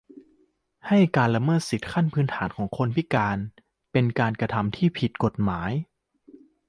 [0.87, 3.37] ให้ การละเมิดสิทธิขั้นพื้นฐานของคนพิการ
[3.91, 5.71] เป็นการกระทำที่ผิดกฎหมาย